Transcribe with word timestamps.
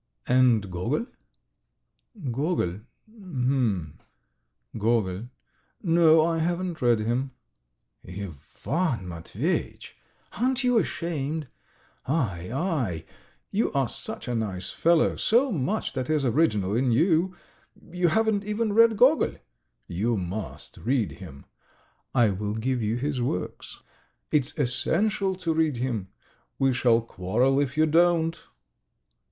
.""And 0.27 0.63
Gogol?" 0.71 1.05
"Gogol. 2.31 2.79
H'm!... 3.07 3.99
Gogol.... 4.75 5.27
No, 5.83 6.25
I 6.25 6.39
haven't 6.39 6.81
read 6.81 7.01
him!" 7.01 7.29
"Ivan 8.07 9.07
Matveyitch! 9.07 9.93
Aren't 10.39 10.63
you 10.63 10.79
ashamed? 10.79 11.49
Aie! 12.09 12.49
aie! 12.51 13.05
You 13.51 13.71
are 13.73 13.87
such 13.87 14.27
a 14.27 14.33
nice 14.33 14.71
fellow, 14.71 15.17
so 15.17 15.51
much 15.51 15.93
that 15.93 16.09
is 16.09 16.25
original 16.25 16.75
in 16.75 16.91
you... 16.91 17.35
you 17.91 18.07
haven't 18.07 18.43
even 18.43 18.73
read 18.73 18.97
Gogol! 18.97 19.35
You 19.87 20.17
must 20.17 20.77
read 20.79 21.11
him! 21.11 21.45
I 22.15 22.31
will 22.31 22.55
give 22.55 22.81
you 22.81 22.95
his 22.95 23.21
works! 23.21 23.83
It's 24.31 24.57
essential 24.57 25.35
to 25.35 25.53
read 25.53 25.77
him! 25.77 26.07
We 26.57 26.73
shall 26.73 27.01
quarrel 27.01 27.59
if 27.59 27.77
you 27.77 27.85
don't!" 27.85 28.41